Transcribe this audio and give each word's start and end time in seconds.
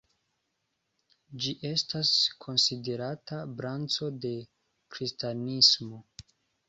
Ĝi 1.43 1.51
estas 1.71 2.13
konsiderata 2.45 3.43
branĉo 3.61 4.09
de 4.25 4.35
kristanismo. 4.97 6.01